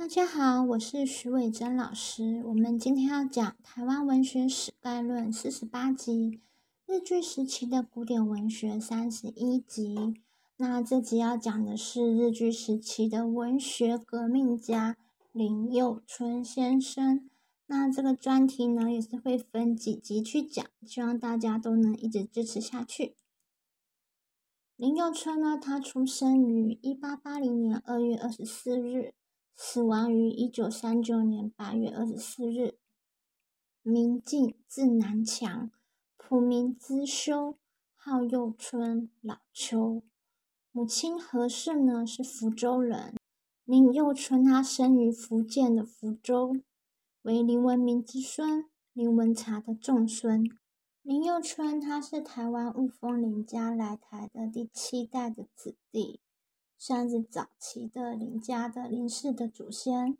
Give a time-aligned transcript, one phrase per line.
[0.00, 2.42] 大家好，我是徐伟珍老师。
[2.46, 6.40] 我们今天要讲台湾文学史概论四十八集，
[6.86, 10.14] 日据时期的古典文学三十一集。
[10.56, 14.96] 那这集要讲的是日据时期的文学革命家
[15.32, 17.28] 林佑春先生。
[17.66, 23.16] 那这个专题呢，也是会分几集去讲，希望大家都能一直支持下去。
[24.76, 29.12] 林佑春呢，他出生于一八八零年二月二十四日，
[29.62, 32.78] 死亡于一九三九年八月二十四日。
[33.82, 35.70] 明进，字南强，
[36.16, 37.58] 朴名资修，
[37.94, 40.02] 号幼春，老秋。
[40.72, 43.14] 母亲何氏呢，是福州人。
[43.66, 46.56] 林幼春他生于福建的福州。
[47.20, 48.64] 为林文明之孙，
[48.94, 50.42] 林文茶的重孙。
[51.02, 56.18] 林幼春，他是台湾雾峰林家来台的第七代的子弟，
[56.82, 60.16] 算是早期的林家的林氏的祖先。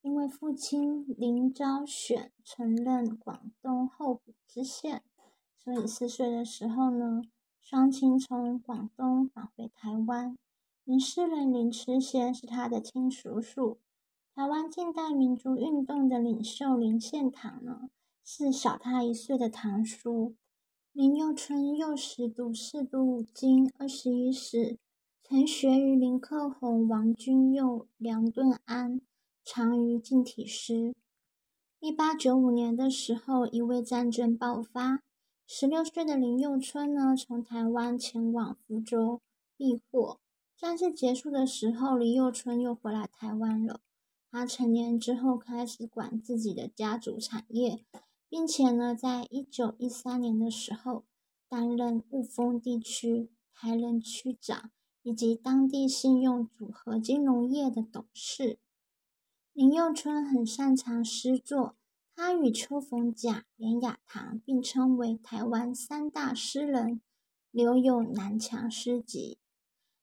[0.00, 5.02] 因为父亲林昭选曾任广东候补知县，
[5.58, 7.22] 所以四岁的时候呢，
[7.60, 10.38] 双亲从广东返回台湾。
[10.84, 13.78] 林氏人林痴仙是他的亲叔叔。
[14.32, 17.90] 台湾近代民族运动的领袖林献堂呢，
[18.24, 20.36] 是小他一岁的堂叔。
[20.92, 24.78] 林佑春幼时读四书五经、二十一史，
[25.30, 29.02] 曾学于林克宏、王君佑、梁顿安，
[29.44, 30.94] 长于近体诗。
[31.80, 35.02] 一八九五年的时候，一位战争爆发，
[35.46, 39.20] 十六岁的林佑春呢，从台湾前往福州
[39.54, 40.18] 避祸。
[40.56, 43.82] 战事结束的时候，林佑春又回来台湾了。
[44.30, 47.84] 他成年之后开始管自己的家族产业，
[48.30, 51.04] 并且呢，在一九一三年的时候
[51.50, 54.70] 担任雾峰地区台人区长
[55.08, 58.58] 以及当地信用组合金融业的董事。
[59.54, 61.76] 林佑春很擅长诗作，
[62.14, 67.00] 他与邱逢甲、连雅堂并称为台湾三大诗人，
[67.50, 69.38] 留有《南墙诗集》。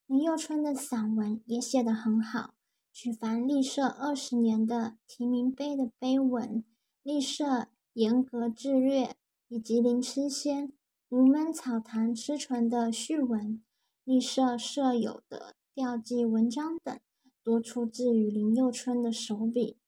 [0.07, 2.55] 林佑春的散文也写得很好。
[2.91, 6.63] 举凡立社二十年的提名碑的碑文，
[7.03, 9.15] 立社严格志略，
[9.49, 10.73] 以及林痴仙
[11.09, 13.61] 无闷草堂诗存的序文，
[14.05, 16.99] 立社设有的调记文章等，
[17.43, 19.79] 多出自于林佑春的手笔，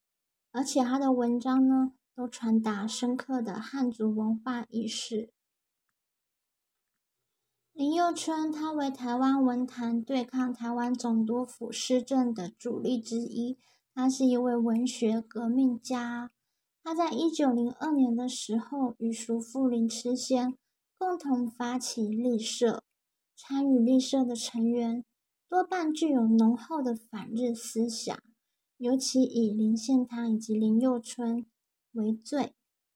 [0.51, 5.29] 而且他的文章呢，都传达深刻的汉族文化意识。
[7.73, 13.59] 林佑春，他为台湾文坛对抗台湾总督府施政的主力之一。
[13.93, 16.31] 他是一位文学革命家。
[16.83, 20.57] 他在一九零二年的时候，与叔父林痴仙
[20.97, 22.83] 共同发起立社。
[23.39, 25.05] 参与立社的成员
[25.47, 28.17] 多半具有浓厚的反日思想，
[28.77, 31.45] 尤其以林献堂以及林佑春
[31.91, 32.55] 为最，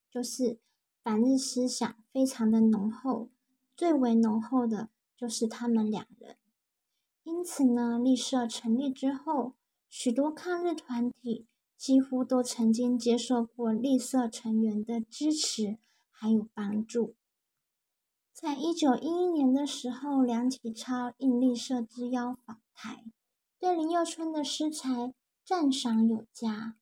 [0.09, 0.59] 就是
[1.03, 3.29] 反日思想非常的浓厚。
[3.77, 6.35] 最为浓厚的就是他们两人，
[7.21, 9.53] 因此呢，立社成立之后，
[9.87, 11.45] 许多抗日团体
[11.77, 15.77] 几乎都曾经接受过立社成员的支持
[16.09, 17.15] 还有帮助。
[18.33, 23.03] 在一九一一年的时候，梁启超应立社之邀访台，
[23.59, 25.13] 对林佑春的诗才
[25.45, 26.75] 赞赏有加，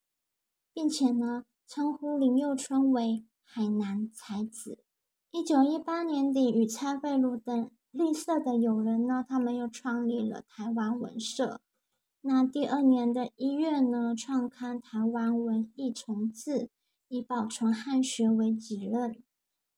[0.73, 4.79] 并且呢，称呼林佑春为海南才子。
[5.31, 11.59] 一九一八年底，与蔡慧茹等立社的友人呢，他们又创立了台湾文社。
[12.21, 16.51] 那第二年的一月呢，创刊《台湾文艺重志》，
[17.09, 19.21] 以保存汉学为己任。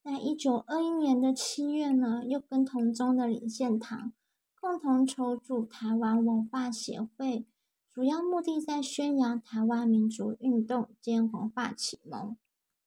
[0.04, 4.12] 在一九二一年的七月呢，又跟同宗的林献堂
[4.60, 7.46] 共同筹组台湾文化协会，
[7.94, 12.36] 主要目的在宣扬台湾民族运动兼文化启蒙。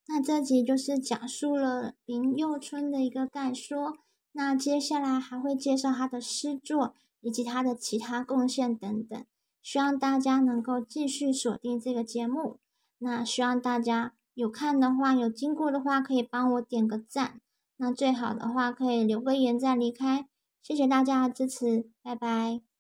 [0.07, 3.97] 那这集就是讲述了林佑春的一个概说，
[4.33, 9.25] 那接下来还会介绍他的诗作以及他的其他贡献等等，
[9.63, 12.59] 希望大家能够继续锁定这个节目。
[12.99, 17.41] 那希望大家有看的话，有经过的话，可以帮我点个赞。
[17.77, 20.29] 那最好的话，可以留个言再离开。
[20.63, 22.74] 谢谢大家的支持，拜拜。